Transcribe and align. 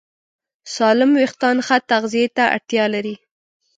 سالم 0.75 1.11
وېښتيان 1.19 1.57
ښه 1.67 1.77
تغذیه 1.91 2.27
ته 2.37 2.43
اړتیا 2.55 2.85
لري. 2.93 3.15